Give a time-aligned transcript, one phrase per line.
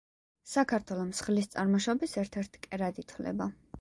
[0.53, 3.49] საქართველო მსხლის წარმოშობის ერთ-ერთ კერად ითვლება.